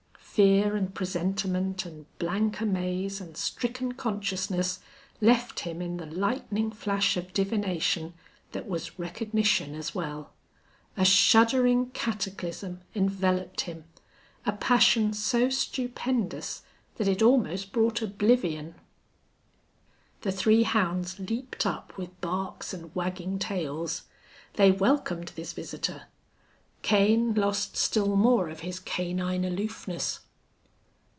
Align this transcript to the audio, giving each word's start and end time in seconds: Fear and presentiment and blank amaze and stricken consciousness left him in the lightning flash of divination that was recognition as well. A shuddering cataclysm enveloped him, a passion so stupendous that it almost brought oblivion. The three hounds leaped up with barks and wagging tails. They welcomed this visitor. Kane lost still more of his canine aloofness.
Fear 0.33 0.75
and 0.77 0.95
presentiment 0.95 1.85
and 1.85 2.05
blank 2.17 2.61
amaze 2.61 3.21
and 3.21 3.37
stricken 3.37 3.91
consciousness 3.91 4.79
left 5.19 5.59
him 5.59 5.83
in 5.83 5.97
the 5.97 6.07
lightning 6.07 6.71
flash 6.71 7.15
of 7.15 7.31
divination 7.31 8.15
that 8.53 8.65
was 8.67 8.97
recognition 8.97 9.75
as 9.75 9.93
well. 9.93 10.31
A 10.97 11.05
shuddering 11.05 11.91
cataclysm 11.91 12.81
enveloped 12.95 13.61
him, 13.61 13.83
a 14.43 14.53
passion 14.53 15.13
so 15.13 15.49
stupendous 15.51 16.63
that 16.95 17.09
it 17.09 17.21
almost 17.21 17.71
brought 17.73 18.01
oblivion. 18.01 18.73
The 20.21 20.31
three 20.31 20.63
hounds 20.63 21.19
leaped 21.19 21.67
up 21.67 21.95
with 21.97 22.19
barks 22.19 22.73
and 22.73 22.95
wagging 22.95 23.37
tails. 23.37 24.03
They 24.53 24.71
welcomed 24.71 25.33
this 25.35 25.53
visitor. 25.53 26.03
Kane 26.81 27.35
lost 27.35 27.77
still 27.77 28.15
more 28.15 28.49
of 28.49 28.61
his 28.61 28.79
canine 28.79 29.45
aloofness. 29.45 30.21